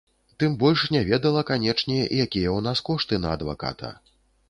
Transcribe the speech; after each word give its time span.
Тым 0.43 0.55
больш 0.63 0.85
не 0.95 1.01
ведала, 1.09 1.45
канечне, 1.51 1.99
якія 1.99 2.27
ў 2.27 2.59
нас 2.71 2.85
кошты 2.91 3.23
на 3.27 3.39
адваката. 3.39 3.97